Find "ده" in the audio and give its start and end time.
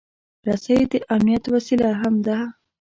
2.25-2.37